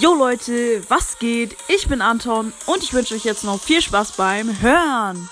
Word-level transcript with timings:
Jo 0.00 0.12
Leute, 0.12 0.82
was 0.88 1.20
geht? 1.20 1.56
Ich 1.68 1.86
bin 1.86 2.02
Anton 2.02 2.52
und 2.66 2.82
ich 2.82 2.92
wünsche 2.94 3.14
euch 3.14 3.24
jetzt 3.24 3.44
noch 3.44 3.60
viel 3.60 3.80
Spaß 3.80 4.12
beim 4.12 4.60
Hören. 4.60 5.30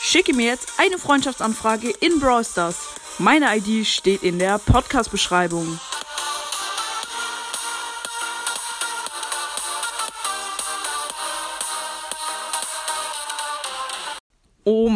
Schicke 0.00 0.34
mir 0.34 0.46
jetzt 0.46 0.72
eine 0.78 0.96
Freundschaftsanfrage 0.96 1.90
in 1.90 2.18
Brawl 2.18 2.42
Stars. 2.42 2.76
Meine 3.18 3.54
ID 3.54 3.86
steht 3.86 4.22
in 4.22 4.38
der 4.38 4.58
Podcast-Beschreibung. 4.58 5.78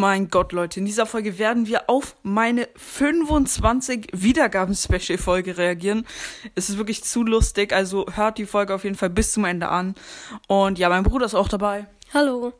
Mein 0.01 0.29
Gott, 0.29 0.51
Leute, 0.51 0.79
in 0.79 0.87
dieser 0.87 1.05
Folge 1.05 1.37
werden 1.37 1.67
wir 1.67 1.87
auf 1.87 2.15
meine 2.23 2.67
25 2.75 4.07
Wiedergaben-Special-Folge 4.13 5.59
reagieren. 5.59 6.07
Es 6.55 6.71
ist 6.71 6.79
wirklich 6.79 7.03
zu 7.03 7.23
lustig, 7.23 7.71
also 7.71 8.07
hört 8.11 8.39
die 8.39 8.47
Folge 8.47 8.73
auf 8.73 8.83
jeden 8.83 8.95
Fall 8.95 9.11
bis 9.11 9.31
zum 9.31 9.45
Ende 9.45 9.69
an. 9.69 9.93
Und 10.47 10.79
ja, 10.79 10.89
mein 10.89 11.03
Bruder 11.03 11.27
ist 11.27 11.35
auch 11.35 11.49
dabei. 11.49 11.85
Hallo. 12.15 12.51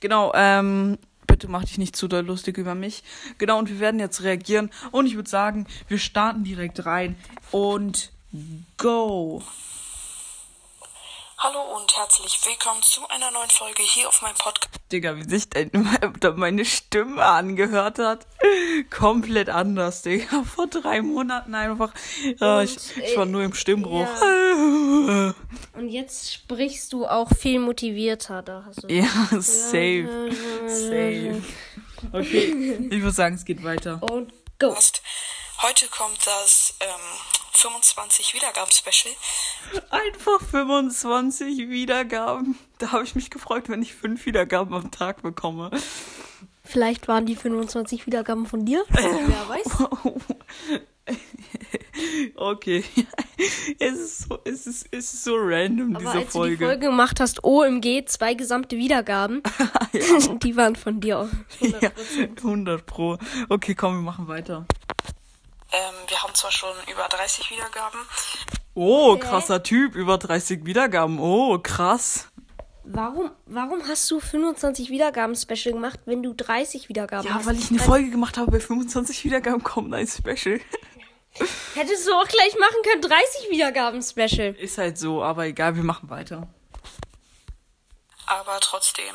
Genau, 0.00 0.32
ähm, 0.34 0.96
bitte 1.26 1.48
mach 1.48 1.64
dich 1.64 1.76
nicht 1.76 1.96
zu 1.96 2.08
doll 2.08 2.24
lustig 2.24 2.56
über 2.56 2.74
mich. 2.74 3.04
Genau, 3.36 3.58
und 3.58 3.68
wir 3.68 3.78
werden 3.78 4.00
jetzt 4.00 4.22
reagieren. 4.22 4.70
Und 4.90 5.04
ich 5.04 5.16
würde 5.16 5.28
sagen, 5.28 5.66
wir 5.88 5.98
starten 5.98 6.44
direkt 6.44 6.86
rein. 6.86 7.16
Und 7.50 8.10
go! 8.78 9.42
Hallo 11.38 11.60
und 11.76 11.94
herzlich 11.94 12.40
willkommen 12.46 12.82
zu 12.82 13.06
einer 13.10 13.30
neuen 13.30 13.50
Folge 13.50 13.82
hier 13.82 14.08
auf 14.08 14.22
meinem 14.22 14.36
Podcast. 14.36 14.70
Digga, 14.90 15.16
wie 15.16 15.24
sich 15.28 15.50
denn 15.50 15.70
meine 16.36 16.64
Stimme 16.64 17.22
angehört 17.22 17.98
hat. 17.98 18.26
Komplett 18.90 19.50
anders, 19.50 20.00
Digga. 20.00 20.44
Vor 20.56 20.66
drei 20.66 21.02
Monaten 21.02 21.54
einfach. 21.54 21.92
Ja, 22.40 22.62
ich, 22.62 22.96
ich 22.96 23.18
war 23.18 23.26
nur 23.26 23.42
im 23.42 23.52
Stimmbruch. 23.52 24.08
Ja. 24.08 25.34
Und 25.74 25.90
jetzt 25.90 26.32
sprichst 26.32 26.94
du 26.94 27.06
auch 27.06 27.28
viel 27.38 27.60
motivierter. 27.60 28.40
Da 28.42 28.64
hast 28.64 28.84
du 28.84 28.88
Ja, 28.88 29.06
safe. 29.32 30.30
Safe. 30.66 31.42
Okay, 32.12 32.88
ich 32.90 33.02
würde 33.02 33.14
sagen, 33.14 33.34
es 33.34 33.44
geht 33.44 33.62
weiter. 33.62 34.02
Und 34.02 34.32
go. 34.58 34.74
Heute 35.62 35.86
kommt 35.88 36.18
das 36.26 36.74
ähm, 36.80 36.88
25 37.56 38.34
Wiedergaben-Special. 38.34 39.14
Einfach 39.90 40.40
25 40.50 41.68
Wiedergaben. 41.68 42.58
Da 42.78 42.92
habe 42.92 43.04
ich 43.04 43.14
mich 43.14 43.30
gefreut, 43.30 43.68
wenn 43.68 43.82
ich 43.82 43.94
fünf 43.94 44.26
Wiedergaben 44.26 44.74
am 44.74 44.90
Tag 44.90 45.22
bekomme. 45.22 45.70
Vielleicht 46.64 47.08
waren 47.08 47.26
die 47.26 47.36
25 47.36 48.06
Wiedergaben 48.06 48.46
von 48.46 48.64
dir. 48.64 48.84
Wer 48.90 49.48
weiß. 49.48 49.88
Okay. 52.34 52.84
Es 53.78 53.92
ist 53.94 54.18
so, 54.28 54.38
es 54.44 54.66
ist, 54.66 54.88
es 54.90 55.14
ist 55.14 55.24
so 55.24 55.36
random, 55.36 55.94
Aber 55.96 56.04
diese 56.04 56.18
als 56.18 56.26
du 56.26 56.38
Folge. 56.38 56.56
die 56.56 56.64
Folge 56.64 56.86
gemacht 56.86 57.20
hast, 57.20 57.44
OMG, 57.44 58.04
zwei 58.06 58.34
gesamte 58.34 58.76
Wiedergaben, 58.76 59.42
die 60.42 60.56
waren 60.56 60.76
von 60.76 61.00
dir 61.00 61.20
auch. 61.20 61.28
Ja, 61.60 61.90
100 62.38 62.84
Pro. 62.84 63.18
Okay, 63.48 63.74
komm, 63.74 63.94
wir 63.98 64.02
machen 64.02 64.28
weiter. 64.28 64.66
Ähm, 65.76 65.94
wir 66.08 66.22
haben 66.22 66.34
zwar 66.34 66.50
schon 66.52 66.74
über 66.90 67.06
30 67.08 67.50
Wiedergaben, 67.50 67.98
Oh, 68.74 69.16
krasser 69.16 69.62
Typ, 69.62 69.94
über 69.94 70.18
30 70.18 70.64
Wiedergaben. 70.66 71.18
Oh, 71.18 71.58
krass. 71.58 72.28
Warum, 72.84 73.30
warum 73.46 73.82
hast 73.88 74.10
du 74.10 74.20
25 74.20 74.90
Wiedergaben-Special 74.90 75.72
gemacht, 75.74 75.98
wenn 76.04 76.22
du 76.22 76.34
30 76.34 76.88
Wiedergaben 76.88 77.26
Ja, 77.26 77.34
hast? 77.36 77.46
weil 77.46 77.58
ich 77.58 77.70
eine 77.70 77.80
Folge 77.80 78.10
gemacht 78.10 78.36
habe, 78.36 78.50
bei 78.52 78.60
25 78.60 79.24
Wiedergaben 79.24 79.62
kommt 79.64 79.92
ein 79.94 80.06
Special. 80.06 80.60
Hättest 81.74 82.06
du 82.06 82.12
auch 82.14 82.28
gleich 82.28 82.54
machen 82.58 82.76
können, 82.84 83.02
30 83.02 83.50
Wiedergaben-Special. 83.50 84.54
Ist 84.54 84.78
halt 84.78 84.98
so, 84.98 85.22
aber 85.22 85.46
egal, 85.46 85.74
wir 85.74 85.82
machen 85.82 86.08
weiter. 86.10 86.46
aber 88.26 88.58
trotzdem. 88.60 89.14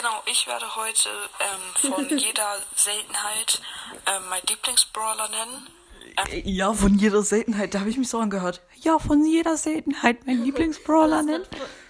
Genau, 0.00 0.22
ich 0.26 0.46
werde 0.46 0.76
heute 0.76 1.08
ähm, 1.40 1.90
von 1.90 2.08
jeder 2.18 2.56
Seltenheit 2.76 3.60
ähm, 4.06 4.22
mein 4.30 4.42
Lieblingsbrawler 4.48 5.28
nennen. 5.28 6.44
Ja, 6.44 6.72
von 6.72 6.94
jeder 6.96 7.22
Seltenheit, 7.22 7.74
da 7.74 7.80
habe 7.80 7.90
ich 7.90 7.96
mich 7.96 8.08
so 8.08 8.18
angehört. 8.20 8.60
Ja, 8.76 9.00
von 9.00 9.24
jeder 9.24 9.56
Seltenheit, 9.56 10.24
mein 10.24 10.44
Lieblingsbrawler 10.44 11.22
nennen. 11.24 11.44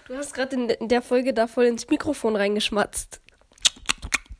Du 0.07 0.17
hast 0.17 0.33
gerade 0.33 0.55
in, 0.55 0.69
in 0.69 0.87
der 0.87 1.03
Folge 1.03 1.35
da 1.35 1.45
voll 1.45 1.65
ins 1.65 1.87
Mikrofon 1.87 2.35
reingeschmatzt. 2.35 3.21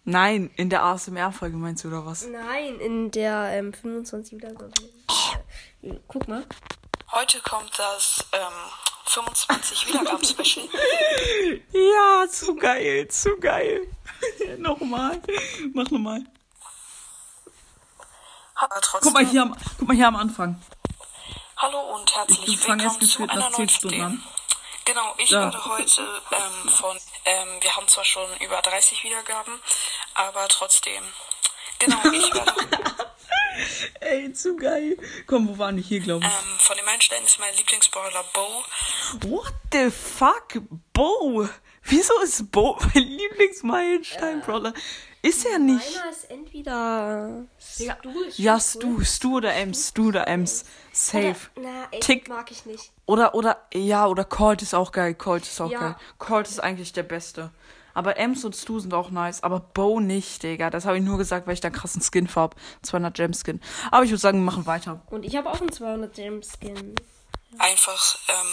Nein, 0.03 0.49
in 0.55 0.71
der 0.71 0.83
ASMR-Folge 0.83 1.57
meinst 1.57 1.83
du, 1.83 1.89
oder 1.89 2.07
was? 2.07 2.25
Nein, 2.25 2.79
in 2.79 3.11
der 3.11 3.51
ähm, 3.51 3.71
25 3.71 4.39
Wiedergaben. 4.39 4.73
Äh, 5.83 5.93
Guck 6.07 6.27
mal. 6.27 6.43
Heute 7.11 7.39
kommt 7.41 7.71
das 7.77 8.25
ähm, 8.33 8.71
25 9.09 9.87
Wiedergaben-Special. 9.89 10.67
Ja, 11.71 12.08
zu 12.29 12.55
geil, 12.55 13.07
zu 13.07 13.37
geil. 13.39 13.87
nochmal, 14.57 15.21
mach 15.73 15.89
nochmal. 15.89 16.23
Aber 18.55 18.81
trotzdem. 18.81 19.01
Guck 19.01 19.13
mal 19.13 19.25
hier 19.25 19.41
am, 19.43 19.55
guck 19.77 19.87
mal 19.87 19.95
hier 19.95 20.07
am 20.07 20.15
Anfang. 20.15 20.61
Hallo 21.57 21.95
und 21.95 22.15
herzlich 22.15 22.47
Ich 22.47 22.59
fang 22.59 22.79
erst 22.79 23.01
willkommen 23.01 23.29
zu 23.29 23.35
einer 23.35 23.51
10 23.51 23.89
neuen 23.91 24.01
an. 24.01 24.23
Genau, 24.85 25.13
ich 25.17 25.29
Ja. 25.29 25.41
werde 25.41 25.65
heute 25.65 26.01
ähm, 26.31 26.69
von, 26.69 26.97
ähm, 27.25 27.47
wir 27.61 27.75
haben 27.75 27.87
zwar 27.87 28.05
schon 28.05 28.29
über 28.39 28.61
30 28.61 29.03
Wiedergaben, 29.03 29.59
aber 30.15 30.47
trotzdem. 30.47 31.03
Genau, 31.79 31.97
ich 32.11 32.33
werde 32.33 32.53
Ey, 33.99 34.31
zu 34.33 34.55
geil. 34.55 34.97
Komm, 35.27 35.49
wo 35.49 35.57
waren 35.57 35.75
die 35.75 35.83
hier, 35.83 35.99
glaube 35.99 36.25
ich? 36.25 36.31
ähm, 36.31 36.59
von 36.59 36.75
den 36.77 36.85
Meilensteinen 36.85 37.25
ist 37.25 37.39
mein 37.39 37.53
Lieblingsbrawler 37.55 38.23
Bo. 38.33 38.63
What 39.27 39.53
the 39.73 39.91
fuck? 39.91 40.61
Bo? 40.93 41.47
Wieso 41.89 42.13
ist 42.23 42.51
Bo 42.51 42.77
mein 42.93 43.03
Lieblingsmeilenstein-Brawler? 43.03 44.73
Ist 45.21 45.45
er 45.45 45.59
nicht. 45.59 45.85
Einer 45.99 46.11
ist 46.11 46.29
entweder 46.31 47.43
Stu. 47.59 48.09
ist 48.27 48.39
Ja, 48.39 48.59
Stu, 48.59 49.01
Stu 49.03 49.37
oder 49.37 49.53
Ems, 49.53 49.89
Stu 49.89 50.07
oder 50.09 50.27
Ems. 50.27 50.63
Safe. 50.93 51.35
Oder, 51.55 51.67
na, 51.67 51.87
ey, 51.91 51.99
Tick. 51.99 52.29
mag 52.29 52.49
ich 52.51 52.65
nicht. 52.65 52.91
Oder, 53.05 53.35
oder, 53.35 53.57
ja, 53.73 54.07
oder 54.07 54.23
Colt 54.23 54.61
ist 54.61 54.73
auch 54.73 54.91
geil. 54.93 55.13
Colt 55.15 55.43
ist 55.43 55.59
auch 55.59 55.69
Ja. 55.71 55.79
geil. 55.79 55.95
Colt 56.19 56.47
ist 56.47 56.59
eigentlich 56.61 56.93
der 56.93 57.03
Beste. 57.03 57.51
Aber 57.93 58.17
Ems 58.17 58.45
und 58.45 58.55
Stu 58.55 58.79
sind 58.79 58.93
auch 58.93 59.09
nice. 59.09 59.43
Aber 59.43 59.59
Bo 59.59 59.99
nicht, 59.99 60.43
Digga. 60.43 60.69
Das 60.69 60.85
habe 60.85 60.97
ich 60.97 61.03
nur 61.03 61.17
gesagt, 61.17 61.47
weil 61.47 61.53
ich 61.55 61.59
da 61.59 61.67
einen 61.67 61.75
krassen 61.75 62.01
Skin 62.01 62.29
habe. 62.35 62.55
200 62.83 63.13
Gem 63.15 63.33
Skin. 63.33 63.59
Aber 63.91 64.03
ich 64.05 64.11
würde 64.11 64.21
sagen, 64.21 64.37
wir 64.39 64.45
machen 64.45 64.65
weiter. 64.67 65.01
Und 65.09 65.25
ich 65.25 65.35
habe 65.35 65.49
auch 65.49 65.59
einen 65.59 65.71
200 65.71 66.13
Gem 66.13 66.41
Skin. 66.43 66.95
Einfach, 67.57 68.17
ähm, 68.29 68.47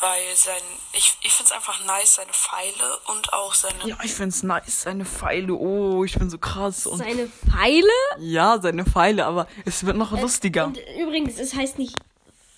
weil 0.00 0.36
sein, 0.36 0.60
ich, 0.92 1.16
ich 1.22 1.32
finde 1.32 1.50
es 1.50 1.52
einfach 1.52 1.84
nice, 1.84 2.16
seine 2.16 2.32
Pfeile 2.32 2.98
und 3.06 3.32
auch 3.32 3.54
seine, 3.54 3.86
Ja, 3.88 3.96
ich 4.02 4.12
find's 4.12 4.42
nice. 4.42 4.82
Seine 4.82 5.04
Pfeile. 5.04 5.54
Oh, 5.54 6.04
ich 6.04 6.18
bin 6.18 6.28
so 6.30 6.38
krass. 6.38 6.86
Und 6.86 6.98
Seine 6.98 7.28
Pfeile? 7.28 7.88
ja, 8.18 8.58
seine 8.60 8.84
Pfeile. 8.84 9.26
Aber 9.26 9.46
es 9.64 9.84
wird 9.86 9.96
noch 9.96 10.12
lustiger. 10.12 10.66
Und 10.66 10.78
übrigens, 10.98 11.38
es 11.38 11.54
heißt 11.54 11.78
nicht 11.78 11.96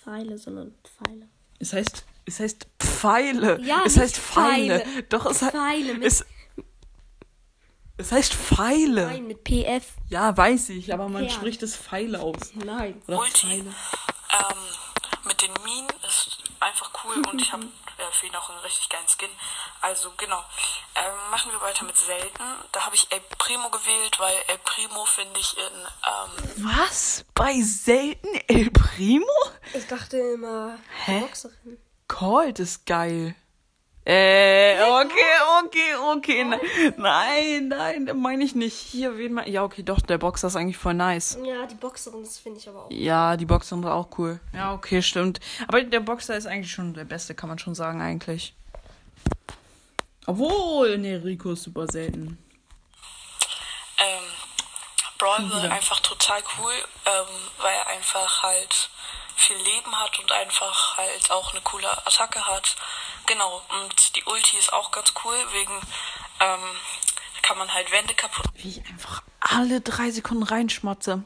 Pfeile, 0.03 0.37
sondern 0.37 0.73
Pfeile. 0.83 1.27
Es 1.59 1.73
heißt, 1.73 2.05
es 2.25 2.39
heißt 2.39 2.67
Pfeile. 2.79 3.59
Ja, 3.61 3.81
es 3.85 3.95
nicht 3.95 4.03
heißt 4.03 4.17
Pfeile. 4.17 4.79
Pfeile. 4.81 5.03
Doch, 5.03 5.25
es 5.25 5.41
heißt. 5.41 5.51
Pfeile 5.53 5.93
mit- 5.95 6.03
Es, 6.07 6.25
es 7.97 8.11
heißt 8.11 8.33
Pfeile. 8.33 9.07
Nein, 9.07 9.27
mit 9.27 9.43
PF. 9.43 9.83
Ja, 10.09 10.35
weiß 10.35 10.69
ich, 10.69 10.93
aber 10.93 11.09
man 11.09 11.25
Ja. 11.25 11.29
spricht 11.29 11.61
es 11.63 11.75
Pfeile 11.75 12.19
aus. 12.21 12.51
Nein. 12.53 13.01
Oder. 13.07 13.21
Pfeile. 13.23 13.63
ähm, 14.31 14.57
mit 15.25 15.41
den 15.41 15.51
Minen 15.63 15.87
ist 16.07 16.37
einfach 16.61 16.93
cool 17.15 17.27
und 17.31 17.41
ich 17.41 17.51
habe 17.51 17.63
äh, 17.65 18.11
für 18.11 18.27
ihn 18.27 18.35
auch 18.35 18.49
einen 18.49 18.59
richtig 18.59 18.89
geilen 18.89 19.07
Skin. 19.07 19.29
Also 19.81 20.11
genau. 20.17 20.43
Ähm, 20.95 21.31
machen 21.31 21.51
wir 21.51 21.61
weiter 21.61 21.85
mit 21.85 21.97
selten. 21.97 22.43
Da 22.71 22.85
habe 22.85 22.95
ich 22.95 23.07
El 23.11 23.21
Primo 23.37 23.69
gewählt, 23.69 24.19
weil 24.19 24.35
El 24.47 24.57
Primo 24.59 25.05
finde 25.05 25.39
ich 25.39 25.57
in 25.57 25.87
ähm, 26.63 26.65
Was? 26.77 27.25
Bei 27.33 27.53
selten 27.61 28.27
El 28.47 28.71
Primo? 28.71 29.25
Ich 29.73 29.87
dachte 29.87 30.17
immer, 30.17 30.77
Hä? 31.05 31.21
Boxerin. 31.21 31.77
Colt 32.07 32.59
ist 32.59 32.85
geil. 32.85 33.35
Äh, 34.05 34.81
okay, 34.81 35.63
okay, 35.65 35.95
okay. 36.15 36.43
ne- 36.43 36.59
Nein, 36.97 37.67
nein, 37.67 38.03
nein 38.05 38.17
meine 38.19 38.43
ich 38.43 38.55
nicht. 38.55 38.75
Hier, 38.75 39.17
wen 39.17 39.33
mal. 39.33 39.47
Ja, 39.47 39.63
okay, 39.63 39.83
doch, 39.83 39.99
der 40.01 40.17
Boxer 40.17 40.47
ist 40.47 40.55
eigentlich 40.55 40.77
voll 40.77 40.93
nice. 40.95 41.37
Ja, 41.43 41.65
die 41.67 41.75
Boxerin, 41.75 42.23
das 42.23 42.39
finde 42.39 42.59
ich 42.59 42.67
aber 42.67 42.85
auch. 42.85 42.91
Ja, 42.91 43.37
die 43.37 43.45
Boxer 43.45 43.75
sind 43.75 43.85
auch 43.85 44.07
cool. 44.17 44.39
Ja, 44.53 44.73
okay, 44.73 45.01
stimmt. 45.01 45.39
Aber 45.67 45.81
der 45.83 45.99
Boxer 45.99 46.35
ist 46.35 46.47
eigentlich 46.47 46.71
schon 46.71 46.93
der 46.93 47.03
beste, 47.05 47.35
kann 47.35 47.49
man 47.49 47.59
schon 47.59 47.75
sagen, 47.75 48.01
eigentlich. 48.01 48.55
Obwohl, 50.25 50.97
nee, 50.97 51.15
Rico 51.15 51.51
ist 51.51 51.63
super 51.63 51.85
selten. 51.87 52.37
ähm, 53.99 54.23
Brawl 55.17 55.49
Ball 55.49 55.71
einfach 55.71 55.99
total 55.99 56.41
cool, 56.57 56.71
ähm, 57.05 57.27
weil 57.61 57.73
er 57.75 57.87
einfach 57.97 58.43
halt 58.43 58.89
viel 59.39 59.57
Leben 59.57 59.95
hat 59.99 60.19
und 60.19 60.31
einfach 60.31 60.97
halt 60.97 61.31
auch 61.31 61.51
eine 61.51 61.61
coole 61.61 61.89
Attacke 62.05 62.45
hat. 62.45 62.75
Genau, 63.25 63.61
und 63.81 64.15
die 64.15 64.23
Ulti 64.25 64.57
ist 64.57 64.73
auch 64.73 64.91
ganz 64.91 65.13
cool, 65.23 65.35
wegen 65.53 65.73
ähm, 66.41 66.59
kann 67.41 67.57
man 67.57 67.73
halt 67.73 67.91
Wände 67.91 68.13
kaputt 68.13 68.45
Wie 68.55 68.69
ich 68.69 68.85
einfach 68.87 69.23
alle 69.39 69.81
drei 69.81 70.11
Sekunden 70.11 70.43
reinschmatze. 70.43 71.23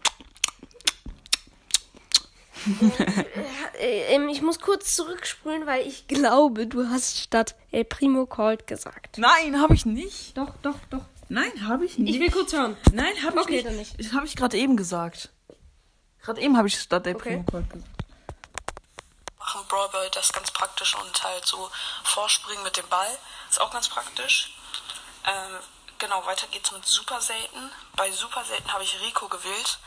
Äh, 3.79 4.15
ähm, 4.15 4.29
ich 4.29 4.41
muss 4.41 4.59
kurz 4.59 4.95
zurückspulen, 4.95 5.65
weil 5.65 5.85
ich 5.85 6.07
glaube, 6.07 6.67
du 6.67 6.87
hast 6.89 7.19
statt 7.19 7.55
El 7.71 7.83
Primo 7.83 8.25
Cold 8.25 8.67
gesagt. 8.67 9.17
Nein, 9.17 9.59
habe 9.59 9.73
ich 9.73 9.85
nicht. 9.85 10.37
Doch, 10.37 10.51
doch, 10.61 10.75
doch. 10.89 11.01
Nein, 11.29 11.51
habe 11.67 11.85
ich 11.85 11.97
nicht. 11.97 12.15
Ich 12.15 12.21
will 12.21 12.31
kurz 12.31 12.53
hören. 12.53 12.77
Nein, 12.93 13.13
habe 13.23 13.37
ich 13.39 13.43
Okay, 13.43 13.53
nicht. 13.55 13.65
dann 13.65 13.75
nicht. 13.75 13.99
Das 13.99 14.13
habe 14.13 14.25
ich 14.25 14.35
gerade 14.35 14.57
eben 14.57 14.77
gesagt. 14.77 15.29
Gerade 16.21 16.39
eben 16.41 16.55
habe 16.57 16.67
ich 16.67 16.79
statt 16.79 17.05
der 17.05 17.15
Okay. 17.15 17.29
Primo 17.31 17.43
Cold 17.43 17.69
gesagt. 17.69 17.89
Machen 19.53 19.67
Brawl 19.67 19.89
Ball 19.89 20.09
das 20.11 20.31
ganz 20.31 20.51
praktisch 20.51 20.95
und 20.95 21.23
halt 21.23 21.45
so 21.45 21.69
vorspringen 22.03 22.63
mit 22.63 22.77
dem 22.77 22.87
Ball 22.89 23.17
ist 23.49 23.61
auch 23.61 23.71
ganz 23.71 23.87
praktisch. 23.87 24.55
Ähm, 25.25 25.59
genau, 25.99 26.25
weiter 26.25 26.47
geht's 26.47 26.71
mit 26.71 26.85
Super 26.85 27.21
Selten. 27.21 27.71
Bei 27.95 28.11
Super 28.11 28.43
Selten 28.43 28.71
habe 28.71 28.83
ich 28.83 28.99
Rico 29.01 29.27
gewählt. 29.27 29.79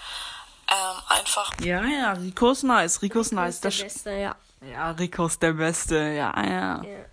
Ähm, 0.68 1.02
einfach 1.08 1.52
Ja, 1.60 1.82
ja, 1.84 2.12
Rico 2.12 2.50
ist 2.50 2.64
nice. 2.64 3.02
Rico 3.02 3.20
ist 3.20 3.32
nice. 3.32 3.60
der 3.60 3.70
Das 3.70 3.80
Beste, 3.80 4.10
ja. 4.12 4.36
ja, 4.60 4.90
Rico 4.92 5.26
ist 5.26 5.42
der 5.42 5.52
Beste. 5.52 5.96
Ja, 5.96 6.32
ja. 6.36 6.82
ja. 6.82 7.04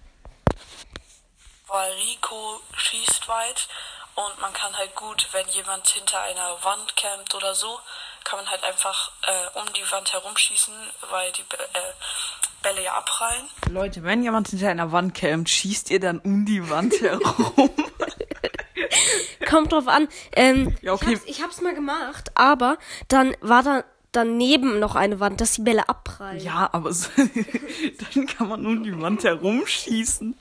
weil 1.67 1.91
Rico 1.93 2.61
schießt 2.75 3.27
weit 3.27 3.67
und 4.15 4.39
man 4.39 4.53
kann 4.53 4.75
halt 4.77 4.95
gut, 4.95 5.27
wenn 5.31 5.47
jemand 5.49 5.87
hinter 5.87 6.21
einer 6.21 6.63
Wand 6.63 6.95
campt 6.95 7.33
oder 7.35 7.55
so, 7.55 7.79
kann 8.23 8.39
man 8.39 8.49
halt 8.49 8.63
einfach 8.63 9.11
äh, 9.23 9.59
um 9.59 9.65
die 9.73 9.91
Wand 9.91 10.11
herumschießen, 10.13 10.73
weil 11.11 11.31
die 11.33 11.41
äh, 11.41 12.63
Bälle 12.63 12.83
ja 12.83 12.93
abprallen. 12.95 13.45
Leute, 13.69 14.03
wenn 14.03 14.23
jemand 14.23 14.47
hinter 14.49 14.69
einer 14.69 14.91
Wand 14.91 15.13
campt, 15.15 15.49
schießt 15.49 15.91
ihr 15.91 15.99
dann 15.99 16.19
um 16.19 16.45
die 16.45 16.69
Wand 16.69 16.93
herum. 17.01 17.69
Kommt 19.49 19.71
drauf 19.71 19.87
an. 19.87 20.07
Ähm, 20.33 20.75
Ja, 20.81 20.93
okay. 20.93 21.11
ich, 21.13 21.15
hab's, 21.19 21.25
ich 21.27 21.41
hab's 21.43 21.61
mal 21.61 21.73
gemacht, 21.75 22.31
aber 22.35 22.77
dann 23.07 23.35
war 23.41 23.63
da 23.63 23.83
daneben 24.11 24.79
noch 24.79 24.95
eine 24.95 25.19
Wand, 25.19 25.41
dass 25.41 25.53
die 25.53 25.61
Bälle 25.61 25.89
abprallen. 25.89 26.39
ja, 26.39 26.69
aber 26.71 26.93
so, 26.93 27.09
dann 27.17 28.27
kann 28.27 28.47
man 28.47 28.65
um 28.65 28.83
die 28.83 28.99
Wand 29.01 29.23
herumschießen. 29.23 30.37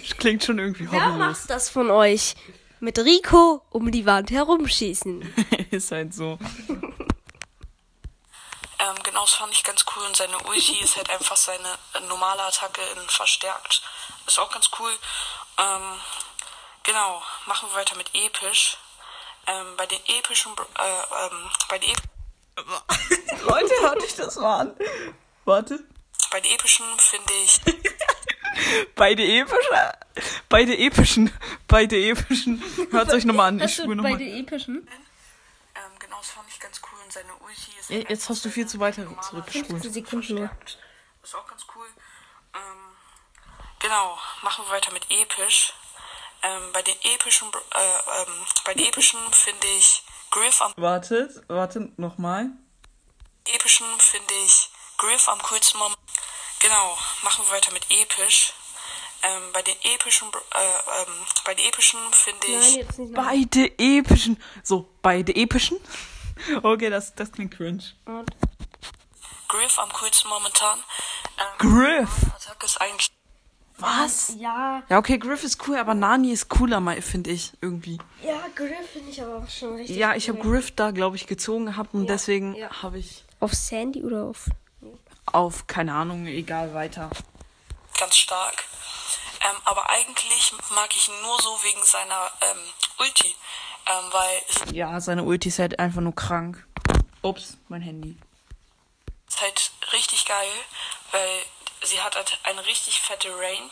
Das 0.00 0.16
klingt 0.16 0.44
schon 0.44 0.58
irgendwie 0.58 0.90
Wer 0.90 1.06
hobbylos. 1.06 1.18
macht 1.18 1.50
das 1.50 1.68
von 1.68 1.90
euch? 1.90 2.34
Mit 2.82 2.98
Rico 2.98 3.62
um 3.70 3.90
die 3.90 4.06
Wand 4.06 4.30
herumschießen. 4.30 5.22
ist 5.70 5.92
halt 5.92 6.14
so. 6.14 6.38
Genau, 9.10 9.22
das 9.22 9.34
fand 9.34 9.52
ich 9.52 9.64
ganz 9.64 9.84
cool 9.96 10.04
und 10.04 10.16
seine 10.16 10.38
Ulti 10.44 10.78
ist 10.78 10.96
halt 10.96 11.10
einfach 11.10 11.36
seine 11.36 11.78
äh, 11.94 12.00
normale 12.06 12.44
Attacke 12.44 12.80
in 12.94 13.08
verstärkt. 13.08 13.82
Ist 14.24 14.38
auch 14.38 14.52
ganz 14.52 14.70
cool. 14.78 14.92
Ähm, 15.58 15.98
genau, 16.84 17.20
machen 17.46 17.68
wir 17.70 17.80
weiter 17.80 17.96
mit 17.96 18.08
episch. 18.14 18.76
Ähm, 19.48 19.76
bei 19.76 19.86
den 19.86 19.98
epischen, 20.06 20.52
äh, 20.52 21.26
ähm, 21.26 21.50
bei 21.68 21.78
den, 21.80 21.90
ep 21.90 23.42
Leute, 23.42 23.74
hört 23.80 24.00
euch 24.00 24.14
das 24.14 24.36
mal 24.36 24.60
an. 24.60 24.76
Warte. 25.44 25.80
bei 26.30 26.40
den 26.40 26.52
epischen 26.52 26.86
finde 27.00 27.32
ich 27.32 27.60
Beide 28.94 29.24
epische. 29.24 29.92
Beide 30.48 30.78
epischen. 30.78 31.32
Beide 31.66 31.96
epischen. 31.96 32.62
Hört 32.92 33.12
euch 33.12 33.24
nochmal 33.24 33.48
an. 33.48 33.60
Ich 33.60 33.74
spüre 33.74 33.88
bei 33.88 33.94
nochmal. 33.96 34.18
den 34.18 34.36
epischen? 34.36 34.88
Ähm, 35.74 35.98
genau, 35.98 36.18
das 36.18 36.30
fand 36.30 36.48
ich 36.48 36.60
ganz 36.60 36.79
cool 36.79 36.79
und 37.10 37.12
seine 37.12 37.34
Ulti 37.34 37.72
ist. 37.80 37.90
Ja, 37.90 37.96
halt 37.96 38.10
jetzt 38.10 38.28
hast 38.28 38.44
du 38.44 38.50
viel 38.50 38.66
zu 38.68 38.78
weiter 38.78 39.02
normale 39.02 39.20
zurückgespult. 39.26 39.64
Attacke 39.80 39.82
15 39.82 39.92
Sekunden 39.92 40.34
nur. 40.36 40.50
Ist 41.24 41.34
auch 41.34 41.46
ganz 41.46 41.66
cool. 41.74 41.86
Ähm, 42.54 42.96
genau, 43.80 44.16
machen 44.42 44.64
wir 44.66 44.72
weiter 44.72 44.92
mit 44.92 45.10
episch. 45.10 45.72
Ähm, 46.42 46.72
bei 46.72 46.82
den 46.82 46.94
epischen, 47.02 47.50
Br- 47.50 47.58
äh, 47.74 48.22
ähm, 48.22 48.46
bei 48.64 48.74
den 48.74 48.86
epischen 48.86 49.18
finde 49.32 49.66
ich 49.76 50.02
Griff 50.30 50.62
am 50.62 50.72
Wartet, 50.76 51.32
wartet, 51.48 51.98
nochmal. 51.98 52.46
epischen 53.44 53.86
finde 53.98 54.32
ich 54.46 54.70
Griff 54.96 55.28
am 55.28 55.42
coolsten 55.42 55.78
Moment. 55.78 55.98
Genau, 56.60 56.96
machen 57.22 57.44
wir 57.46 57.56
weiter 57.56 57.72
mit 57.72 57.84
episch. 57.90 58.52
Ähm, 59.22 59.52
bei 59.52 59.60
den 59.62 59.74
epischen, 59.82 60.30
Br- 60.30 60.40
äh, 60.54 61.02
ähm, 61.02 61.26
bei 61.44 61.54
den 61.54 61.66
epischen 61.66 62.00
finde 62.12 62.46
ich 62.46 62.54
Nein, 62.70 62.74
jetzt 62.86 62.98
nicht 62.98 63.12
noch. 63.12 63.22
Beide 63.24 63.78
epischen. 63.78 64.42
So, 64.62 64.88
beide 65.02 65.34
epischen? 65.34 65.78
Okay, 66.62 66.90
das, 66.90 67.14
das 67.14 67.30
klingt 67.32 67.54
cringe. 67.56 67.82
Griff 69.48 69.78
am 69.78 69.88
coolsten 69.92 70.28
momentan. 70.28 70.78
Ähm, 71.38 71.58
Griff? 71.58 72.08
Attacke 72.36 72.66
ist 72.66 72.80
eigentlich 72.80 73.10
Was? 73.78 74.34
Ja, 74.38 74.82
Ja, 74.88 74.98
okay, 74.98 75.18
Griff 75.18 75.42
ist 75.42 75.66
cool, 75.66 75.76
aber 75.78 75.94
Nani 75.94 76.32
ist 76.32 76.48
cooler, 76.48 76.80
mal- 76.80 77.00
finde 77.02 77.30
ich, 77.30 77.52
irgendwie. 77.60 77.98
ja, 78.22 78.38
Griff 78.54 78.90
finde 78.92 79.10
ich 79.10 79.20
aber 79.22 79.38
auch 79.38 79.48
schon 79.48 79.76
richtig. 79.76 79.96
Ja, 79.96 80.14
ich 80.14 80.28
habe. 80.28 80.38
Griff 80.38 80.70
da, 80.74 80.90
glaube 80.90 81.16
ich, 81.16 81.26
gezogen 81.26 81.66
gehabt 81.66 81.94
und 81.94 82.02
Ja, 82.02 82.08
deswegen 82.08 82.54
ja. 82.54 82.70
habe 82.82 82.98
ich 82.98 83.24
Auf 83.40 83.54
Sandy 83.54 84.02
oder 84.04 84.24
auf. 84.24 84.46
auf, 85.26 85.66
keine 85.66 85.94
Ahnung, 85.94 86.26
egal, 86.26 86.74
weiter. 86.74 87.10
ganz 87.98 88.16
stark. 88.16 88.64
Ähm, 89.42 89.56
aber 89.64 89.88
eigentlich 89.88 90.52
mag 90.74 90.94
ich 90.94 91.08
ihn 91.08 91.22
nur 91.22 91.40
so 91.40 91.48
wegen 91.62 91.82
seiner 91.82 92.30
ähm, 92.42 92.58
Ulti. 92.98 93.34
Ähm, 93.86 94.12
weil 94.12 94.74
Ja, 94.74 95.00
seine 95.00 95.24
Ulti 95.24 95.48
ist 95.48 95.58
halt 95.58 95.78
einfach 95.78 96.00
nur 96.00 96.14
krank. 96.14 96.66
Ups, 97.22 97.56
mein 97.68 97.82
Handy. 97.82 98.16
ist 99.28 99.40
halt 99.40 99.70
richtig 99.92 100.24
geil, 100.26 100.48
weil 101.12 101.28
sie 101.82 102.00
hat 102.00 102.16
halt 102.16 102.38
eine 102.44 102.64
richtig 102.66 103.00
fette 103.00 103.28
Range. 103.30 103.70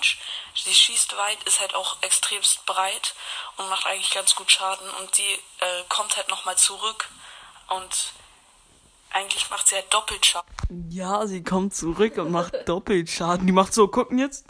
Sie 0.55 0.75
schießt 0.75 1.17
weit, 1.17 1.43
ist 1.45 1.61
halt 1.61 1.75
auch 1.75 2.03
extremst 2.03 2.65
breit 2.67 3.15
und 3.57 3.69
macht 3.69 3.87
eigentlich 3.87 4.11
ganz 4.11 4.35
gut 4.35 4.51
Schaden. 4.51 4.89
Und 5.01 5.15
sie 5.15 5.23
äh, 5.61 5.85
kommt 5.89 6.17
halt 6.17 6.29
nochmal 6.29 6.57
zurück 6.57 7.09
und 7.69 8.13
eigentlich 9.11 9.49
macht 9.51 9.69
sie 9.69 9.77
halt 9.77 9.93
doppelt 9.93 10.25
Schaden. 10.27 10.49
Ja, 10.91 11.27
sie 11.27 11.43
kommt 11.43 11.75
zurück 11.75 12.19
und 12.19 12.31
macht 12.31 12.55
Doppelschaden. 12.69 13.47
Die 13.47 13.53
macht 13.53 13.73
so, 13.73 13.89
gucken 13.89 14.19
jetzt. 14.19 14.47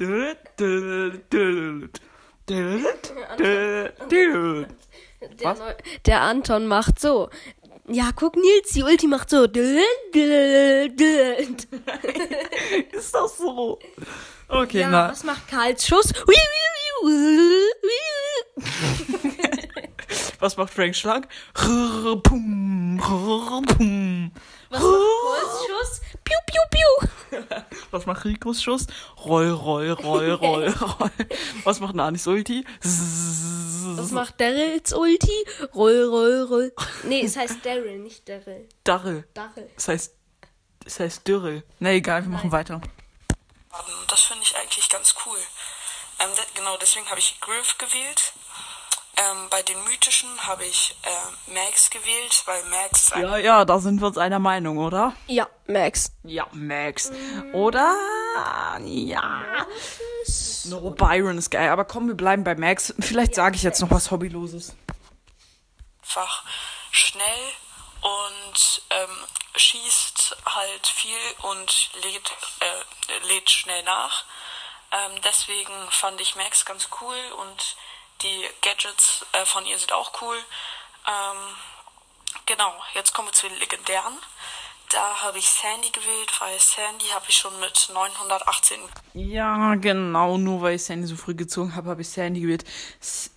Der? 5.20 5.54
Neu- 5.54 5.74
der 6.06 6.20
Anton 6.22 6.66
macht 6.66 6.98
so. 7.00 7.28
Ja, 7.88 8.10
guck 8.14 8.36
Nils, 8.36 8.70
die 8.72 8.82
Ulti 8.82 9.06
macht 9.06 9.30
so. 9.30 9.44
Ist 12.92 13.14
das 13.14 13.38
so? 13.38 13.78
Okay, 14.48 14.80
Ja, 14.80 14.88
na. 14.90 15.08
was 15.10 15.24
macht 15.24 15.48
Karls 15.48 15.86
Schuss? 15.86 16.12
Was 20.40 20.56
macht 20.56 20.72
Frank 20.72 20.94
Schlag? 20.94 21.26
Was 21.54 21.64
macht 21.64 22.22
Pauls 24.70 25.66
Schuss? 25.66 26.00
Piu, 26.24 26.38
piu, 26.46 26.60
piu. 26.70 26.90
Was 27.90 28.06
macht 28.06 28.24
Ricos 28.24 28.62
Schuss? 28.62 28.86
Roll, 29.24 29.50
roll, 29.50 29.90
roll, 29.92 30.32
roll, 30.42 30.68
roll. 30.68 31.10
Was 31.64 31.80
macht 31.80 31.94
Nanis 31.94 32.26
Ulti? 32.26 32.64
Was 32.82 34.10
macht 34.10 34.40
Daryls 34.40 34.92
Ulti? 34.92 35.44
Roll, 35.74 36.04
roll, 36.04 36.42
roll. 36.42 36.72
Nee, 37.04 37.22
es 37.22 37.36
heißt 37.36 37.64
Daryl, 37.64 37.98
nicht 37.98 38.28
Daryl. 38.28 38.68
Darrel. 38.84 39.26
Daryl. 39.34 39.70
Das 39.74 39.88
heißt, 39.88 40.14
das 40.84 41.00
heißt 41.00 41.28
Dürrel. 41.28 41.64
Na 41.80 41.90
egal, 41.90 42.22
wir 42.22 42.30
machen 42.30 42.52
weiter. 42.52 42.76
Und 42.76 44.10
das 44.10 44.22
finde 44.22 44.42
ich 44.42 44.56
eigentlich 44.56 44.88
ganz 44.88 45.14
cool. 45.26 45.38
Ähm, 46.20 46.30
genau, 46.54 46.76
deswegen 46.78 47.06
habe 47.06 47.18
ich 47.20 47.38
Griff 47.40 47.76
gewählt. 47.78 48.32
Ähm, 49.18 49.48
bei 49.50 49.62
den 49.62 49.82
mythischen 49.84 50.28
habe 50.46 50.64
ich 50.64 50.94
äh, 51.02 51.52
Max 51.52 51.90
gewählt, 51.90 52.42
weil 52.44 52.62
Max 52.66 53.10
Ja, 53.16 53.36
ja, 53.36 53.64
da 53.64 53.80
sind 53.80 54.00
wir 54.00 54.06
uns 54.06 54.18
einer 54.18 54.38
Meinung, 54.38 54.78
oder? 54.78 55.12
Ja, 55.26 55.48
Max. 55.66 56.12
Ja, 56.22 56.46
Max. 56.52 57.10
Oder? 57.52 57.96
Ja. 58.84 59.66
No, 60.66 60.90
Byron 60.90 61.38
ist 61.38 61.50
geil. 61.50 61.68
Aber 61.70 61.84
komm, 61.84 62.06
wir 62.06 62.14
bleiben 62.14 62.44
bei 62.44 62.54
Max. 62.54 62.94
Vielleicht 63.00 63.34
sage 63.34 63.56
ich 63.56 63.62
jetzt 63.64 63.80
noch 63.80 63.90
was 63.90 64.10
Hobbyloses. 64.10 64.76
einfach 66.02 66.44
schnell 66.90 67.52
und 68.00 68.82
ähm, 68.90 69.24
schießt 69.56 70.36
halt 70.46 70.86
viel 70.86 71.18
und 71.42 71.90
lädt, 72.02 72.30
äh, 72.60 73.26
lädt 73.28 73.50
schnell 73.50 73.82
nach. 73.82 74.24
Ähm, 74.92 75.20
deswegen 75.22 75.72
fand 75.90 76.20
ich 76.20 76.36
Max 76.36 76.64
ganz 76.64 76.88
cool 77.00 77.16
und 77.40 77.76
die 78.22 78.44
Gadgets 78.62 79.24
äh, 79.32 79.44
von 79.46 79.64
ihr 79.66 79.78
sind 79.78 79.92
auch 79.92 80.12
cool. 80.22 80.36
Ähm, 81.06 81.38
genau, 82.46 82.72
jetzt 82.94 83.14
kommen 83.14 83.28
wir 83.28 83.32
zu 83.32 83.48
den 83.48 83.58
legendären. 83.58 84.14
Da 84.90 85.20
habe 85.22 85.36
ich 85.38 85.46
Sandy 85.48 85.90
gewählt, 85.90 86.32
weil 86.40 86.58
Sandy 86.58 87.04
habe 87.12 87.26
ich 87.28 87.36
schon 87.36 87.52
mit 87.60 87.90
918 87.92 88.78
Ja, 89.12 89.74
genau. 89.74 90.38
Nur 90.38 90.62
weil 90.62 90.76
ich 90.76 90.84
Sandy 90.84 91.06
so 91.06 91.14
früh 91.16 91.34
gezogen 91.34 91.76
habe, 91.76 91.90
habe 91.90 92.00
ich 92.00 92.08
Sandy 92.08 92.40
gewählt. 92.40 92.64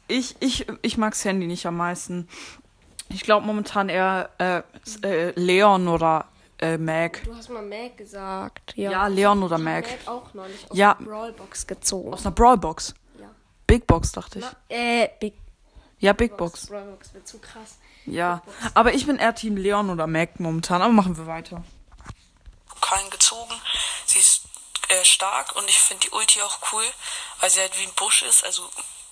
Ich, 0.08 0.36
ich, 0.40 0.66
ich 0.82 0.98
mag 0.98 1.14
Sandy 1.14 1.48
nicht 1.48 1.66
am 1.66 1.76
meisten. 1.76 2.30
Ich 3.10 3.24
glaube 3.24 3.46
momentan 3.46 3.90
eher 3.90 4.30
äh, 4.38 4.62
äh, 5.06 5.32
Leon 5.36 5.90
oder 5.90 6.26
äh, 6.62 6.78
Mac. 6.78 7.22
Du 7.26 7.36
hast 7.36 7.50
mal 7.50 7.62
Mac 7.62 7.98
gesagt. 7.98 8.74
Ja, 8.78 8.92
Ja, 8.92 9.08
Leon 9.08 9.44
oder 9.44 9.58
Mac. 9.58 9.90
Mac 9.90 10.08
auch 10.08 10.34
neulich 10.34 10.72
aus 10.72 10.78
Ja. 10.78 10.94
der 10.94 11.04
Brawlbox 11.06 11.68
gezogen. 11.68 12.14
Aus 12.14 12.26
einer 12.26 12.34
Brawlbox. 12.34 12.94
Big 13.72 13.88
Box, 13.88 14.12
dachte 14.12 14.40
ich. 14.40 14.46
Na, 14.70 14.76
äh, 14.76 15.08
Big 15.22 15.34
Ja, 16.00 16.12
Big 16.12 16.36
Box. 16.36 16.68
Box. 16.68 16.68
Brawlbox 16.68 17.14
wird 17.14 17.26
zu 17.26 17.40
krass. 17.40 17.78
Ja. 18.06 18.42
Aber 18.74 18.94
ich 18.94 19.06
bin 19.06 19.16
eher 19.18 19.34
Team 19.34 19.56
Leon 19.56 19.90
oder 19.90 20.08
Mac 20.08 20.42
momentan. 20.42 20.82
Aber 20.82 20.92
machen 20.92 21.16
wir 21.16 21.26
weiter. 21.26 21.64
Pokalen 22.68 23.10
gezogen. 23.12 23.54
Sie 24.06 24.20
ist 24.20 24.44
äh, 24.90 25.06
stark 25.06 25.56
und 25.56 25.70
ich 25.70 25.80
finde 25.80 26.06
die 26.06 26.10
Ulti 26.14 26.42
auch 26.42 26.60
cool, 26.74 26.84
weil 27.40 27.50
sie 27.50 27.62
halt 27.62 27.72
wie 27.80 27.86
ein 27.88 27.94
Busch 27.96 28.24
ist. 28.24 28.44
Also 28.44 28.62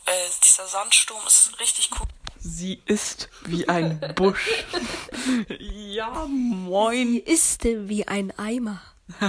äh, 0.08 0.12
dieser 0.44 0.68
Sandsturm 0.68 1.26
ist 1.26 1.58
richtig 1.62 1.90
cool. 1.98 2.08
Sie 2.40 2.82
ist 2.86 3.30
wie 3.46 3.70
ein 3.70 3.98
Busch. 4.16 4.66
ja, 5.58 6.26
moin. 6.28 7.08
Sie 7.14 7.20
ist 7.20 7.64
wie 7.64 8.06
ein 8.10 8.38
Eimer. 8.38 8.82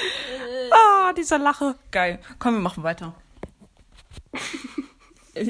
ah, 0.72 1.12
dieser 1.12 1.38
Lache. 1.38 1.74
Geil. 1.90 2.22
Komm, 2.38 2.54
wir 2.54 2.60
machen 2.60 2.82
weiter. 2.82 3.14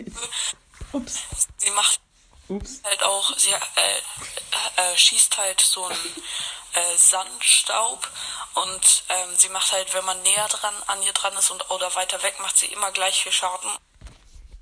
Ups. 0.92 1.20
Sie 1.56 1.70
macht 1.70 2.00
Ups. 2.48 2.80
halt 2.84 3.02
auch, 3.02 3.36
sie 3.36 3.50
äh, 3.50 3.52
äh, 4.76 4.96
schießt 4.96 5.36
halt 5.38 5.60
so 5.60 5.84
einen 5.84 5.98
äh, 6.74 6.96
Sandstaub 6.96 8.08
und 8.54 9.04
ähm, 9.08 9.36
sie 9.36 9.48
macht 9.50 9.72
halt, 9.72 9.92
wenn 9.94 10.04
man 10.04 10.20
näher 10.22 10.48
dran 10.48 10.74
an 10.86 11.02
ihr 11.02 11.12
dran 11.12 11.34
ist 11.38 11.50
und 11.50 11.70
oder 11.70 11.94
weiter 11.94 12.22
weg, 12.22 12.34
macht 12.40 12.56
sie 12.56 12.66
immer 12.66 12.90
gleich 12.92 13.22
viel 13.22 13.32
Schaden. 13.32 13.70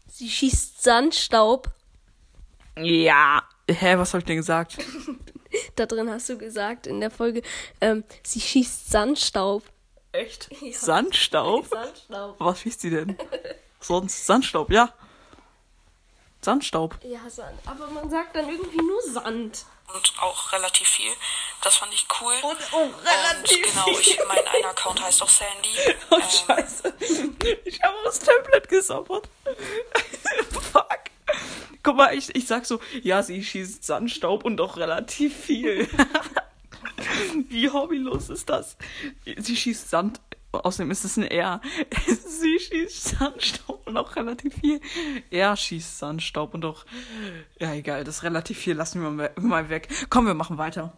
Sie 0.09 0.31
schießt 0.31 0.83
Sandstaub. 0.83 1.71
Ja. 2.77 3.43
Hä, 3.69 3.97
was 3.99 4.15
hab 4.15 4.21
ich 4.21 4.27
denn 4.27 4.37
gesagt? 4.37 4.79
da 5.77 5.87
drin 5.87 6.11
hast 6.11 6.29
du 6.29 6.39
gesagt 6.39 6.87
in 6.87 7.01
der 7.01 7.11
Folge, 7.11 7.43
ähm, 7.81 8.05
sie 8.23 8.41
schießt 8.41 8.91
Sandstaub. 8.91 9.63
Echt? 10.17 10.49
Ja. 10.61 10.73
Sandstaub? 10.73 11.67
Sandstaub. 11.69 12.37
Was 12.39 12.61
schießt 12.61 12.81
sie 12.81 12.91
denn? 12.91 13.19
Sonst 13.81 14.27
Sandstaub, 14.27 14.71
ja. 14.71 14.93
Sandstaub. 16.41 16.99
Ja, 17.03 17.29
Sand. 17.29 17.59
Aber 17.67 17.89
man 17.89 18.09
sagt 18.09 18.37
dann 18.37 18.49
irgendwie 18.49 18.79
nur 18.79 19.03
Sand. 19.03 19.67
Und 19.95 20.13
auch 20.21 20.53
relativ 20.53 20.89
viel. 20.89 21.13
Das 21.63 21.77
fand 21.77 21.95
ich 21.95 22.07
cool. 22.21 22.35
Und, 22.43 22.73
und 22.73 22.95
relativ 23.05 23.67
und 23.67 23.85
genau, 23.85 23.99
ich, 23.99 24.19
mein 24.27 24.47
einer 24.49 24.71
Account 24.71 25.01
heißt 25.01 25.23
auch 25.23 25.29
Sandy. 25.29 25.69
Oh, 26.11 26.17
ähm, 26.17 26.23
scheiße. 26.23 26.95
Ich 27.65 27.83
habe 27.83 27.97
das 28.05 28.19
Tablet 28.19 28.69
gesabbert. 28.69 29.29
Fuck. 30.73 30.99
Guck 31.83 31.97
mal, 31.97 32.17
ich, 32.17 32.35
ich 32.35 32.47
sag 32.47 32.67
so, 32.67 32.81
ja, 33.03 33.23
sie 33.23 33.45
schießt 33.45 33.85
Sandstaub 33.85 34.45
und 34.45 34.61
auch 34.61 34.77
relativ 34.77 35.37
viel. 35.37 35.89
Wie 37.49 37.71
hobbylos 37.71 38.29
ist 38.29 38.49
das? 38.49 38.77
Sie 39.37 39.57
schießt 39.57 39.91
Sand, 39.91 40.21
außerdem 40.53 40.91
ist 40.91 41.05
es 41.05 41.17
ein 41.17 41.25
R. 41.25 41.61
Sie 42.07 42.59
schießt 42.59 43.19
Sandstaub 43.19 43.87
und 43.87 43.97
auch 43.97 44.17
relativ 44.17 44.55
viel. 44.55 44.81
Er 45.31 45.57
schießt 45.57 45.99
Sandstaub 45.99 46.55
und 46.55 46.65
auch, 46.65 46.85
ja 47.59 47.73
egal, 47.73 48.05
das 48.05 48.17
ist 48.17 48.23
relativ 48.23 48.59
viel, 48.59 48.75
lassen 48.75 49.03
wir 49.03 49.33
mal 49.41 49.69
weg. 49.69 49.89
Komm, 50.11 50.27
wir 50.27 50.35
machen 50.35 50.59
weiter. 50.59 50.93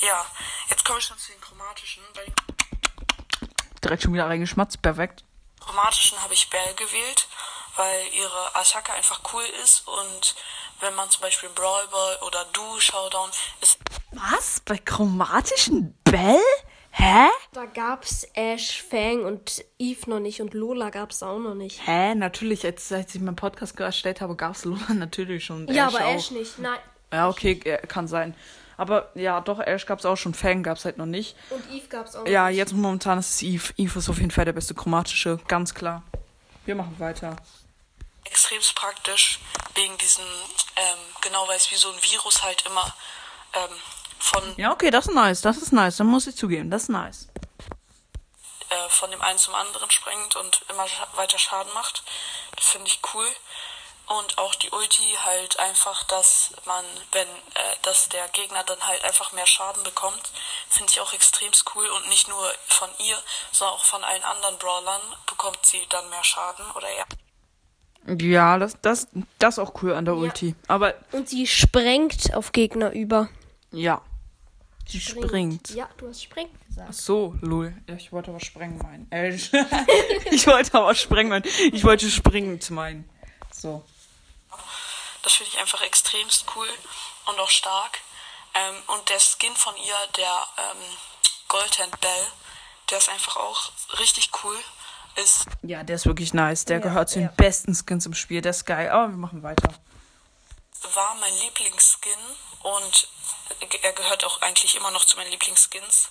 Ja, 0.00 0.26
jetzt 0.68 0.84
komme 0.84 0.98
ich 0.98 1.04
schon 1.04 1.18
zu 1.18 1.32
den 1.32 1.40
chromatischen. 1.40 2.02
Direkt 3.82 4.02
schon 4.02 4.12
wieder 4.12 4.26
reingeschmatzt, 4.26 4.82
perfekt. 4.82 5.24
Chromatischen 5.60 6.18
habe 6.22 6.34
ich 6.34 6.48
Bell 6.50 6.74
gewählt 6.76 7.28
weil 7.80 8.00
ihre 8.12 8.54
Attacke 8.60 8.92
einfach 8.92 9.20
cool 9.32 9.42
ist 9.64 9.88
und 9.88 10.34
wenn 10.80 10.94
man 10.94 11.08
zum 11.10 11.22
Beispiel 11.22 11.48
Brawl 11.54 11.86
Ball 11.90 12.18
oder 12.26 12.44
Du 12.52 12.78
Showdown 12.78 13.30
ist. 13.62 13.78
Was? 14.12 14.60
Bei 14.66 14.76
chromatischen 14.76 15.96
Bell? 16.04 16.38
Hä? 16.90 17.28
Da 17.52 17.64
gab's 17.66 18.26
Ash, 18.34 18.82
Fang 18.82 19.24
und 19.24 19.64
Eve 19.78 20.10
noch 20.10 20.20
nicht 20.20 20.40
und 20.42 20.52
Lola 20.54 20.90
gab's 20.90 21.22
auch 21.22 21.38
noch 21.38 21.54
nicht. 21.54 21.86
Hä? 21.86 22.14
Natürlich, 22.14 22.62
jetzt, 22.64 22.92
als 22.92 23.14
ich 23.14 23.20
meinen 23.20 23.36
Podcast 23.36 23.78
erstellt 23.80 24.20
habe, 24.20 24.36
gab's 24.36 24.64
Lola 24.64 24.88
natürlich 24.94 25.44
schon. 25.44 25.66
Ja, 25.68 25.88
Ash 25.88 25.94
aber 25.94 26.04
auch. 26.06 26.14
Ash 26.16 26.30
nicht, 26.32 26.58
nein. 26.58 26.78
Ja, 27.12 27.28
okay, 27.28 27.54
kann 27.88 28.08
sein. 28.08 28.34
Aber 28.76 29.10
ja, 29.14 29.40
doch, 29.40 29.60
Ash 29.60 29.86
gab's 29.86 30.04
auch 30.04 30.16
schon, 30.16 30.34
Fang 30.34 30.62
gab's 30.62 30.84
halt 30.84 30.98
noch 30.98 31.06
nicht. 31.06 31.36
Und 31.50 31.62
Eve 31.70 31.86
gab's 31.88 32.14
auch 32.16 32.24
noch 32.24 32.30
Ja, 32.30 32.48
nicht. 32.48 32.56
jetzt 32.58 32.72
momentan 32.72 33.18
ist 33.18 33.34
es 33.36 33.42
Eve. 33.42 33.72
Eve 33.76 33.98
ist 33.98 34.08
auf 34.08 34.18
jeden 34.18 34.30
Fall 34.30 34.44
der 34.44 34.52
beste 34.52 34.74
chromatische, 34.74 35.38
ganz 35.48 35.72
klar. 35.74 36.02
Wir 36.66 36.74
machen 36.74 36.94
weiter 36.98 37.36
extrem 38.30 38.60
praktisch, 38.74 39.38
wegen 39.74 39.96
diesem, 39.98 40.24
ähm, 40.76 40.98
genau 41.20 41.46
weil 41.48 41.56
es 41.56 41.70
wie 41.70 41.76
so 41.76 41.90
ein 41.90 42.02
Virus 42.02 42.42
halt 42.42 42.64
immer 42.66 42.94
ähm, 43.54 43.76
von. 44.18 44.54
Ja, 44.56 44.72
okay, 44.72 44.90
das 44.90 45.06
ist 45.08 45.14
nice, 45.14 45.40
das 45.40 45.58
ist 45.58 45.72
nice, 45.72 45.96
dann 45.96 46.06
muss 46.06 46.26
ich 46.26 46.36
zugeben, 46.36 46.70
das 46.70 46.84
ist 46.84 46.88
nice. 46.88 47.28
Äh, 48.70 48.88
von 48.88 49.10
dem 49.10 49.20
einen 49.20 49.38
zum 49.38 49.54
anderen 49.54 49.90
springt 49.90 50.36
und 50.36 50.62
immer 50.68 50.86
weiter 51.14 51.38
Schaden 51.38 51.72
macht. 51.74 52.04
Das 52.56 52.68
finde 52.68 52.88
ich 52.88 53.00
cool. 53.14 53.26
Und 54.06 54.38
auch 54.38 54.54
die 54.56 54.70
Ulti 54.70 55.18
halt 55.24 55.58
einfach, 55.60 56.02
dass 56.04 56.50
man, 56.64 56.84
wenn, 57.12 57.28
äh, 57.28 57.76
dass 57.82 58.08
der 58.08 58.28
Gegner 58.28 58.64
dann 58.64 58.84
halt 58.84 59.04
einfach 59.04 59.30
mehr 59.32 59.46
Schaden 59.46 59.82
bekommt, 59.84 60.30
finde 60.68 60.92
ich 60.92 61.00
auch 61.00 61.12
extrem 61.12 61.50
cool. 61.74 61.88
Und 61.88 62.08
nicht 62.08 62.28
nur 62.28 62.54
von 62.66 62.90
ihr, 62.98 63.20
sondern 63.52 63.76
auch 63.76 63.84
von 63.84 64.02
allen 64.02 64.24
anderen 64.24 64.58
Brawlern 64.58 65.16
bekommt 65.26 65.64
sie 65.64 65.86
dann 65.88 66.08
mehr 66.10 66.24
Schaden 66.24 66.68
oder 66.72 66.90
ja. 66.90 67.04
Ja, 68.18 68.58
das, 68.58 68.80
das, 68.80 69.08
das 69.38 69.54
ist 69.54 69.58
auch 69.58 69.82
cool 69.82 69.92
an 69.94 70.04
der 70.04 70.16
Ulti. 70.16 70.54
Aber. 70.66 70.94
Und 71.12 71.28
sie 71.28 71.46
sprengt 71.46 72.34
auf 72.34 72.52
Gegner 72.52 72.92
über. 72.92 73.28
Ja. 73.70 74.02
Sie 74.88 75.00
springt. 75.00 75.26
springt. 75.26 75.70
Ja, 75.70 75.88
du 75.98 76.08
hast 76.08 76.22
sprengt 76.24 76.50
gesagt. 76.66 76.88
Ach 76.90 76.94
so, 76.94 77.36
lul. 77.40 77.72
Ja, 77.88 77.94
ich 77.94 78.10
wollte 78.10 78.30
aber 78.30 78.40
sprengen 78.40 78.78
meinen. 78.78 79.10
Äh, 79.12 79.34
ich 80.30 80.46
wollte 80.46 80.74
aber 80.74 80.94
sprengen 80.94 81.30
meinen. 81.30 81.44
Ich 81.72 81.84
wollte 81.84 82.10
springend 82.10 82.68
meinen. 82.70 83.08
So. 83.52 83.84
Das 85.22 85.34
finde 85.34 85.52
ich 85.52 85.60
einfach 85.60 85.82
extremst 85.82 86.46
cool 86.56 86.66
und 87.26 87.38
auch 87.38 87.50
stark. 87.50 87.98
Ähm, 88.54 88.74
und 88.88 89.08
der 89.08 89.20
Skin 89.20 89.54
von 89.54 89.76
ihr, 89.76 89.94
der 90.16 90.46
ähm, 90.58 90.82
Goldhand 91.46 92.00
Bell, 92.00 92.26
der 92.90 92.98
ist 92.98 93.08
einfach 93.10 93.36
auch 93.36 93.70
richtig 94.00 94.30
cool 94.42 94.56
ist. 95.22 95.46
Ja, 95.62 95.82
der 95.82 95.96
ist 95.96 96.06
wirklich 96.06 96.34
nice. 96.34 96.64
Der 96.64 96.78
ja, 96.78 96.82
gehört 96.82 97.08
zu 97.08 97.18
den 97.18 97.34
besten 97.36 97.74
Skins 97.74 98.06
im 98.06 98.14
Spiel. 98.14 98.40
Der 98.40 98.50
ist 98.50 98.64
geil. 98.64 98.88
Aber 98.90 99.08
wir 99.08 99.16
machen 99.16 99.42
weiter. 99.42 99.68
War 100.94 101.14
mein 101.20 101.34
Lieblingsskin 101.44 102.18
und 102.62 103.08
er 103.82 103.92
gehört 103.92 104.24
auch 104.24 104.40
eigentlich 104.42 104.76
immer 104.76 104.90
noch 104.90 105.04
zu 105.04 105.16
meinen 105.16 105.30
Lieblingsskins. 105.30 106.10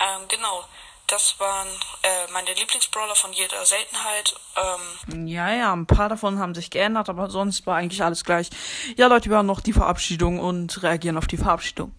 Ähm, 0.00 0.28
genau. 0.28 0.64
Das 1.06 1.38
waren 1.38 1.68
äh, 2.02 2.32
meine 2.32 2.52
Lieblingsbrawler 2.54 3.14
von 3.14 3.32
jeder 3.34 3.64
Seltenheit. 3.66 4.34
Ähm, 4.56 5.26
ja, 5.28 5.52
ja, 5.52 5.72
ein 5.72 5.86
paar 5.86 6.08
davon 6.08 6.38
haben 6.38 6.54
sich 6.54 6.70
geändert, 6.70 7.10
aber 7.10 7.28
sonst 7.28 7.66
war 7.66 7.76
eigentlich 7.76 8.02
alles 8.02 8.24
gleich. 8.24 8.48
Ja, 8.96 9.08
Leute, 9.08 9.28
wir 9.28 9.36
haben 9.36 9.46
noch 9.46 9.60
die 9.60 9.74
Verabschiedung 9.74 10.40
und 10.40 10.82
reagieren 10.82 11.18
auf 11.18 11.26
die 11.26 11.36
Verabschiedung. 11.36 11.94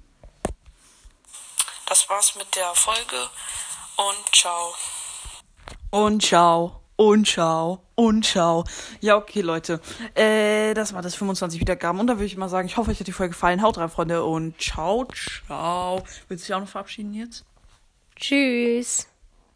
Das 1.86 2.10
war's 2.10 2.36
mit 2.36 2.55
der 2.55 2.74
Folge 2.74 3.29
und 3.98 4.36
ciao. 4.36 4.74
Und 5.89 6.21
ciao. 6.21 6.81
Und 6.97 7.27
ciao. 7.27 7.81
Und 7.95 8.25
ciao. 8.25 8.63
Ja, 9.01 9.17
okay, 9.17 9.41
Leute. 9.41 9.79
Äh, 10.13 10.73
das 10.73 10.93
war 10.93 11.01
das 11.01 11.15
25 11.15 11.59
Wiedergaben. 11.59 11.99
Und 11.99 12.07
da 12.07 12.13
würde 12.13 12.25
ich 12.25 12.37
mal 12.37 12.49
sagen, 12.49 12.67
ich 12.67 12.77
hoffe, 12.77 12.91
euch 12.91 12.99
hat 12.99 13.07
die 13.07 13.11
Folge 13.11 13.31
gefallen. 13.31 13.61
Haut 13.61 13.77
rein, 13.77 13.89
Freunde. 13.89 14.23
Und 14.23 14.59
ciao, 14.61 15.05
ciao. 15.13 16.03
Willst 16.27 16.45
du 16.45 16.47
dich 16.47 16.53
auch 16.53 16.61
noch 16.61 16.67
verabschieden 16.67 17.13
jetzt? 17.13 17.45
Tschüss. 18.15 19.07